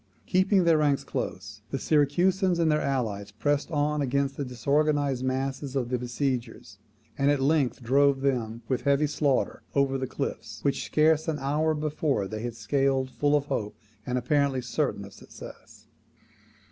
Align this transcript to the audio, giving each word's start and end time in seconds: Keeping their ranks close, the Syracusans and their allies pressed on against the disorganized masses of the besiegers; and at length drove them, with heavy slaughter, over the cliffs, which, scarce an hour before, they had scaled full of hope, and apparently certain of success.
Keeping 0.25 0.63
their 0.63 0.79
ranks 0.79 1.03
close, 1.03 1.61
the 1.69 1.77
Syracusans 1.77 2.57
and 2.57 2.71
their 2.71 2.81
allies 2.81 3.29
pressed 3.29 3.69
on 3.69 4.01
against 4.01 4.35
the 4.35 4.43
disorganized 4.43 5.23
masses 5.23 5.75
of 5.75 5.89
the 5.89 5.99
besiegers; 5.99 6.79
and 7.19 7.29
at 7.29 7.39
length 7.39 7.83
drove 7.83 8.21
them, 8.21 8.63
with 8.67 8.81
heavy 8.81 9.05
slaughter, 9.05 9.61
over 9.75 9.99
the 9.99 10.07
cliffs, 10.07 10.59
which, 10.63 10.85
scarce 10.85 11.27
an 11.27 11.37
hour 11.37 11.75
before, 11.75 12.27
they 12.27 12.41
had 12.41 12.55
scaled 12.55 13.11
full 13.11 13.35
of 13.35 13.45
hope, 13.45 13.77
and 14.03 14.17
apparently 14.17 14.59
certain 14.63 15.05
of 15.05 15.13
success. 15.13 15.85